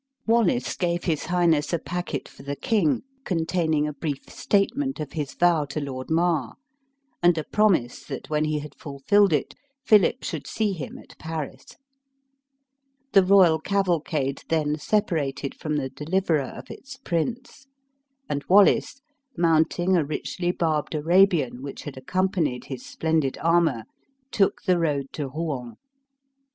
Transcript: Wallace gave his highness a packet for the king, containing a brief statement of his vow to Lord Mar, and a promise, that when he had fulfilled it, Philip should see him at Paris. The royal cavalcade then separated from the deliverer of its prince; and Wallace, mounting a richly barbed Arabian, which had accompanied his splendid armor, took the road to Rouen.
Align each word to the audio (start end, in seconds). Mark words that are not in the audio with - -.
Wallace 0.25 0.75
gave 0.75 1.03
his 1.03 1.25
highness 1.27 1.71
a 1.73 1.77
packet 1.77 2.27
for 2.27 2.41
the 2.41 2.55
king, 2.55 3.03
containing 3.23 3.87
a 3.87 3.93
brief 3.93 4.31
statement 4.31 4.99
of 4.99 5.11
his 5.11 5.35
vow 5.35 5.65
to 5.65 5.79
Lord 5.79 6.09
Mar, 6.09 6.55
and 7.21 7.37
a 7.37 7.43
promise, 7.43 8.03
that 8.05 8.27
when 8.27 8.45
he 8.45 8.57
had 8.57 8.73
fulfilled 8.73 9.31
it, 9.31 9.53
Philip 9.85 10.23
should 10.23 10.47
see 10.47 10.71
him 10.71 10.97
at 10.97 11.15
Paris. 11.19 11.77
The 13.11 13.23
royal 13.23 13.59
cavalcade 13.59 14.41
then 14.49 14.75
separated 14.79 15.53
from 15.53 15.75
the 15.75 15.89
deliverer 15.89 16.49
of 16.57 16.71
its 16.71 16.97
prince; 16.97 17.67
and 18.27 18.43
Wallace, 18.49 19.03
mounting 19.37 19.95
a 19.95 20.03
richly 20.03 20.49
barbed 20.51 20.95
Arabian, 20.95 21.61
which 21.61 21.83
had 21.83 21.95
accompanied 21.95 22.65
his 22.65 22.83
splendid 22.83 23.37
armor, 23.37 23.83
took 24.31 24.63
the 24.63 24.79
road 24.79 25.09
to 25.13 25.27
Rouen. 25.27 25.75